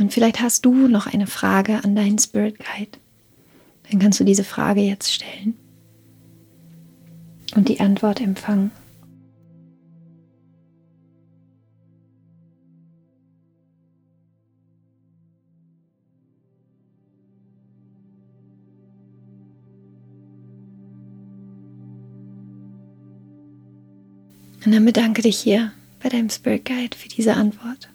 [0.00, 2.98] Und vielleicht hast du noch eine Frage an deinen Spirit Guide.
[3.90, 5.54] Dann kannst du diese Frage jetzt stellen
[7.54, 8.70] und die Antwort empfangen.
[24.64, 27.88] Und dann bedanke dich hier bei deinem Spirit Guide für diese Antwort.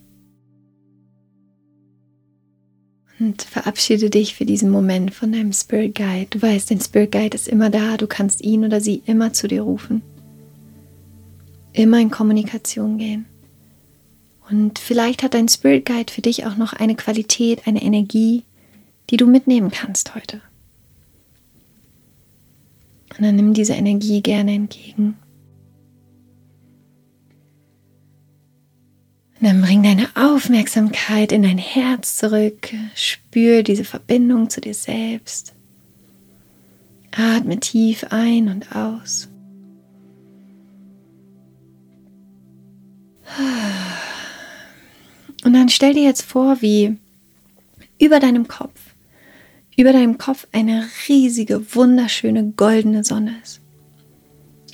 [3.19, 6.27] Und verabschiede dich für diesen Moment von deinem Spirit Guide.
[6.31, 7.97] Du weißt, dein Spirit Guide ist immer da.
[7.97, 10.01] Du kannst ihn oder sie immer zu dir rufen.
[11.71, 13.25] Immer in Kommunikation gehen.
[14.49, 18.43] Und vielleicht hat dein Spirit Guide für dich auch noch eine Qualität, eine Energie,
[19.09, 20.41] die du mitnehmen kannst heute.
[23.17, 25.15] Und dann nimm diese Energie gerne entgegen
[29.41, 32.73] Dann bring deine Aufmerksamkeit in dein Herz zurück.
[32.95, 35.53] Spür diese Verbindung zu dir selbst.
[37.11, 39.29] Atme tief ein und aus.
[45.43, 46.97] Und dann stell dir jetzt vor, wie
[47.99, 48.79] über deinem Kopf,
[49.77, 53.61] über deinem Kopf eine riesige, wunderschöne goldene Sonne ist.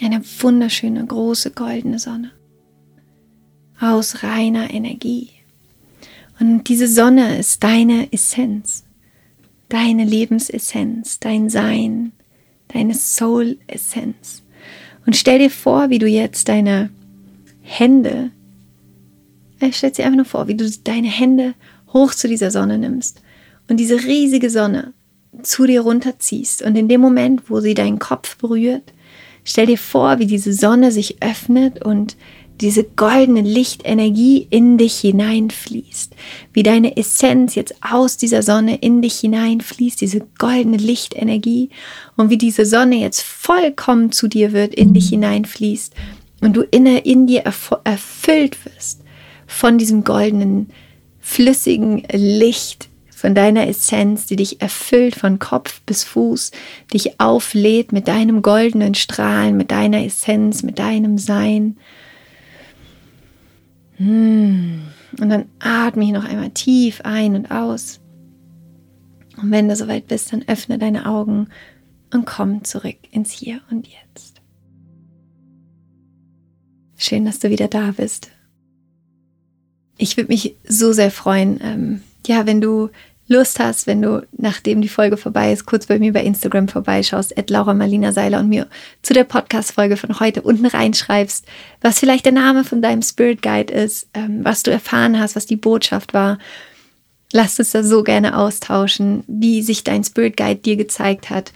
[0.01, 2.31] Eine wunderschöne, große goldene Sonne
[3.81, 5.29] aus reiner Energie.
[6.39, 8.85] Und diese Sonne ist deine Essenz,
[9.69, 12.13] deine Lebensessenz, dein Sein,
[12.67, 14.43] deine Soul-Essenz.
[15.05, 16.89] Und stell dir vor, wie du jetzt deine
[17.61, 18.31] Hände,
[19.59, 21.53] äh, stell dir einfach nur vor, wie du deine Hände
[21.93, 23.21] hoch zu dieser Sonne nimmst
[23.67, 24.93] und diese riesige Sonne
[25.43, 26.61] zu dir runterziehst.
[26.61, 28.93] Und in dem Moment, wo sie deinen Kopf berührt,
[29.43, 32.15] stell dir vor, wie diese Sonne sich öffnet und
[32.61, 36.15] diese goldene Lichtenergie in dich hineinfließt,
[36.53, 41.69] wie deine Essenz jetzt aus dieser Sonne in dich hineinfließt, diese goldene Lichtenergie.
[42.15, 45.93] Und wie diese Sonne jetzt vollkommen zu dir wird, in dich hineinfließt.
[46.41, 47.43] Und du in, in dir
[47.83, 49.01] erfüllt wirst
[49.47, 50.69] von diesem goldenen,
[51.19, 52.89] flüssigen Licht,
[53.21, 56.51] von deiner Essenz, die dich erfüllt von Kopf bis Fuß,
[56.91, 61.77] dich auflädt mit deinem goldenen Strahlen, mit deiner Essenz, mit deinem Sein.
[64.01, 64.81] Hm.
[65.19, 67.99] Und dann atme ich noch einmal tief ein und aus.
[69.37, 71.49] Und wenn du soweit bist, dann öffne deine Augen
[72.11, 74.41] und komm zurück ins Hier und Jetzt.
[76.97, 78.31] Schön, dass du wieder da bist.
[79.97, 82.89] Ich würde mich so sehr freuen, ähm, ja, wenn du
[83.31, 87.37] Lust hast, wenn du, nachdem die Folge vorbei ist, kurz bei mir bei Instagram vorbeischaust,
[87.37, 88.67] at Laura Marlina Seiler und mir
[89.01, 91.45] zu der Podcast-Folge von heute unten reinschreibst,
[91.79, 95.45] was vielleicht der Name von deinem Spirit Guide ist, ähm, was du erfahren hast, was
[95.45, 96.39] die Botschaft war.
[97.31, 101.53] Lass uns da so gerne austauschen, wie sich dein Spirit Guide dir gezeigt hat.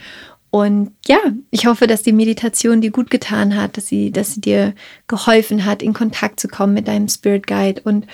[0.52, 1.18] Und ja,
[1.52, 4.74] ich hoffe, dass die Meditation dir gut getan hat, dass sie, dass sie dir
[5.08, 8.08] geholfen hat, in Kontakt zu kommen mit deinem Spirit Guide und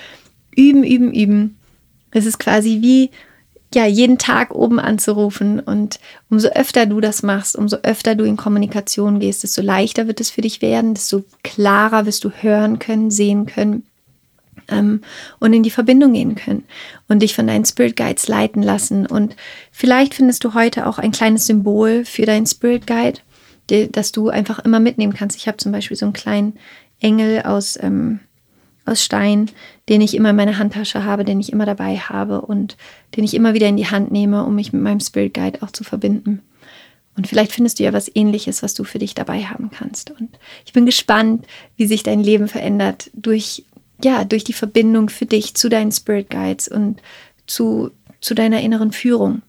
[0.56, 1.58] üben, üben, üben.
[2.10, 3.10] Es ist quasi wie
[3.74, 5.60] ja, jeden Tag oben anzurufen.
[5.60, 5.98] Und
[6.30, 10.30] umso öfter du das machst, umso öfter du in Kommunikation gehst, desto leichter wird es
[10.30, 13.84] für dich werden, desto klarer wirst du hören können, sehen können
[14.68, 15.00] ähm,
[15.38, 16.64] und in die Verbindung gehen können
[17.08, 19.06] und dich von deinen Spirit Guides leiten lassen.
[19.06, 19.36] Und
[19.70, 23.20] vielleicht findest du heute auch ein kleines Symbol für deinen Spirit Guide,
[23.90, 25.36] das du einfach immer mitnehmen kannst.
[25.36, 26.54] Ich habe zum Beispiel so einen kleinen
[27.00, 27.78] Engel aus.
[27.80, 28.20] Ähm,
[28.84, 29.50] aus Stein,
[29.88, 32.76] den ich immer in meiner Handtasche habe, den ich immer dabei habe und
[33.16, 35.70] den ich immer wieder in die Hand nehme, um mich mit meinem Spirit Guide auch
[35.70, 36.42] zu verbinden.
[37.16, 40.10] Und vielleicht findest du ja was ähnliches, was du für dich dabei haben kannst.
[40.10, 43.64] Und ich bin gespannt, wie sich dein Leben verändert durch,
[44.02, 47.02] ja, durch die Verbindung für dich zu deinen Spirit Guides und
[47.46, 47.90] zu,
[48.20, 49.42] zu deiner inneren Führung.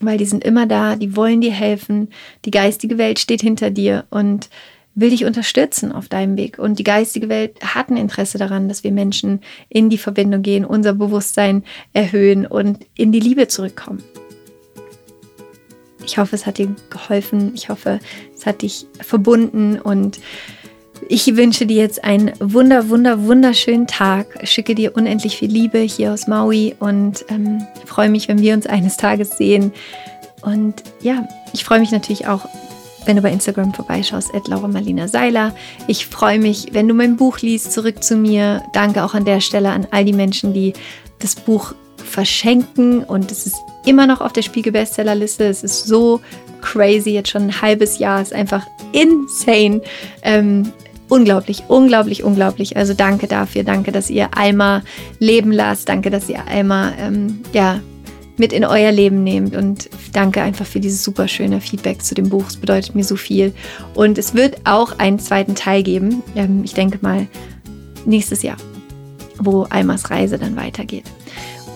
[0.00, 2.08] Weil die sind immer da, die wollen dir helfen,
[2.44, 4.50] die geistige Welt steht hinter dir und
[4.96, 6.58] will dich unterstützen auf deinem Weg.
[6.58, 10.64] Und die geistige Welt hat ein Interesse daran, dass wir Menschen in die Verbindung gehen,
[10.64, 14.02] unser Bewusstsein erhöhen und in die Liebe zurückkommen.
[16.04, 17.52] Ich hoffe, es hat dir geholfen.
[17.54, 18.00] Ich hoffe,
[18.34, 20.18] es hat dich verbunden und
[21.08, 24.26] ich wünsche dir jetzt einen wunder, wunder, wunderschönen Tag.
[24.44, 28.66] Schicke dir unendlich viel Liebe hier aus Maui und ähm, freue mich, wenn wir uns
[28.66, 29.72] eines Tages sehen.
[30.42, 32.48] Und ja, ich freue mich natürlich auch,
[33.06, 35.54] wenn du bei Instagram vorbeischaust, at Laura Marlina Seiler.
[35.86, 38.62] Ich freue mich, wenn du mein Buch liest, zurück zu mir.
[38.72, 40.72] Danke auch an der Stelle an all die Menschen, die
[41.18, 45.44] das Buch verschenken und es ist immer noch auf der Spiegel-Bestsellerliste.
[45.44, 46.20] Es ist so
[46.60, 49.82] crazy, jetzt schon ein halbes Jahr, es ist einfach insane.
[50.22, 50.72] Ähm,
[51.08, 52.76] unglaublich, unglaublich, unglaublich.
[52.76, 54.82] Also danke dafür, danke, dass ihr Alma
[55.18, 57.80] leben lasst, danke, dass ihr Alma ähm, ja,
[58.38, 62.28] mit in euer Leben nehmt und danke einfach für dieses super schöne Feedback zu dem
[62.28, 62.44] Buch.
[62.48, 63.52] Es bedeutet mir so viel.
[63.94, 67.26] Und es wird auch einen zweiten Teil geben, ähm, ich denke mal
[68.04, 68.56] nächstes Jahr,
[69.38, 71.04] wo Almas Reise dann weitergeht.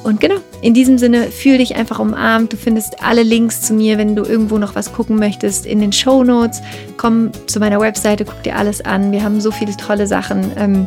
[0.02, 2.52] Und genau, in diesem Sinne, fühl dich einfach umarmt.
[2.52, 5.92] Du findest alle Links zu mir, wenn du irgendwo noch was gucken möchtest, in den
[5.92, 6.62] Show Notes.
[6.96, 9.12] Komm zu meiner Webseite, guck dir alles an.
[9.12, 10.86] Wir haben so viele tolle Sachen ähm,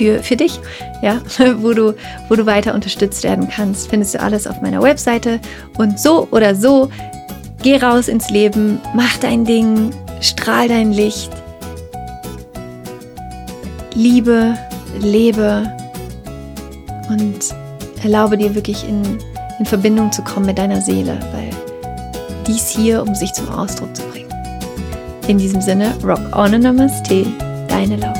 [0.00, 0.58] für, für dich,
[1.02, 1.20] ja,
[1.58, 1.94] wo du,
[2.30, 3.90] wo du weiter unterstützt werden kannst.
[3.90, 5.40] Findest du alles auf meiner Webseite.
[5.76, 6.88] Und so oder so,
[7.62, 9.90] geh raus ins Leben, mach dein Ding,
[10.22, 11.30] strahl dein Licht.
[13.94, 14.56] Liebe,
[15.00, 15.70] lebe
[17.10, 17.54] und
[18.02, 19.02] erlaube dir wirklich in,
[19.58, 21.50] in Verbindung zu kommen mit deiner Seele, weil
[22.46, 24.32] dies hier, um sich zum Ausdruck zu bringen.
[25.28, 27.26] In diesem Sinne, Rock on a Namaste,
[27.68, 28.19] deine Laura.